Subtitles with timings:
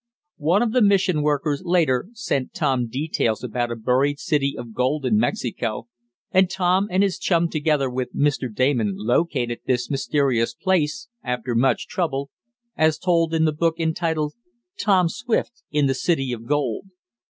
[0.41, 5.05] One of the mission workers, later, sent Tom details about a buried city of gold
[5.05, 5.89] in Mexico,
[6.31, 8.51] and Tom and his chum together with Mr.
[8.51, 12.31] Damon located this mysterious place after much trouble,
[12.75, 14.33] as told in the book entitled,
[14.75, 16.87] "Tom Swift in the City of Gold."